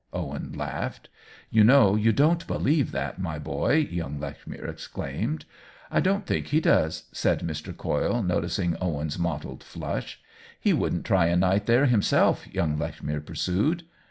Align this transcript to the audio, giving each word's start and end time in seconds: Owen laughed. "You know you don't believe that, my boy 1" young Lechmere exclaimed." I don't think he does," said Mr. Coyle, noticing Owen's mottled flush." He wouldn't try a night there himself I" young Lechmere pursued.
Owen 0.11 0.51
laughed. 0.53 1.09
"You 1.51 1.63
know 1.63 1.93
you 1.95 2.11
don't 2.11 2.47
believe 2.47 2.91
that, 2.91 3.19
my 3.19 3.37
boy 3.37 3.83
1" 3.83 3.93
young 3.93 4.19
Lechmere 4.19 4.65
exclaimed." 4.67 5.45
I 5.91 5.99
don't 5.99 6.25
think 6.25 6.47
he 6.47 6.59
does," 6.59 7.03
said 7.11 7.41
Mr. 7.41 7.77
Coyle, 7.77 8.23
noticing 8.23 8.75
Owen's 8.81 9.19
mottled 9.19 9.63
flush." 9.63 10.19
He 10.59 10.73
wouldn't 10.73 11.05
try 11.05 11.27
a 11.27 11.35
night 11.35 11.67
there 11.67 11.85
himself 11.85 12.45
I" 12.47 12.49
young 12.51 12.79
Lechmere 12.79 13.21
pursued. 13.23 13.83